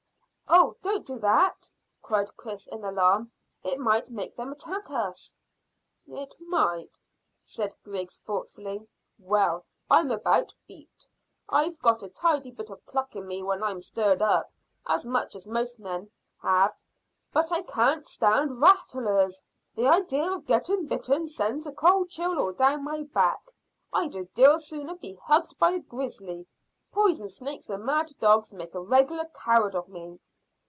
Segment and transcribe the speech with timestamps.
[0.53, 3.31] "Oh, don't do that," cried Chris, in alarm.
[3.63, 5.33] "It might make them attack us."
[6.05, 6.99] "It might,"
[7.41, 8.85] said Griggs thoughtfully.
[9.17, 11.07] "Well, I'm about beat.
[11.47, 14.51] I've got a tidy bit of pluck in me when I'm stirred up
[14.85, 16.11] as much as most men
[16.41, 16.75] have
[17.31, 19.41] but I can't stand rattlers.
[19.75, 23.51] The idea of getting bitten sends a cold chill all down my back.
[23.93, 26.45] I'd a deal sooner be hugged by a grizzly.
[26.91, 30.19] Poison snakes and mad dogs make a regular coward of me."